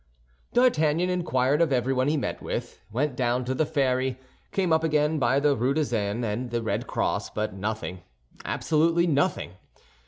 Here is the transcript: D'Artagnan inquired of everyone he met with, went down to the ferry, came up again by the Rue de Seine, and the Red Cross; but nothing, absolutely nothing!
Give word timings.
D'Artagnan 0.53 1.11
inquired 1.11 1.61
of 1.61 1.71
everyone 1.71 2.07
he 2.07 2.17
met 2.17 2.41
with, 2.41 2.79
went 2.91 3.15
down 3.15 3.45
to 3.45 3.53
the 3.53 3.67
ferry, 3.67 4.19
came 4.51 4.73
up 4.73 4.83
again 4.83 5.19
by 5.19 5.39
the 5.39 5.55
Rue 5.55 5.75
de 5.75 5.85
Seine, 5.85 6.25
and 6.25 6.49
the 6.49 6.63
Red 6.63 6.87
Cross; 6.87 7.29
but 7.29 7.53
nothing, 7.53 8.01
absolutely 8.43 9.05
nothing! 9.05 9.51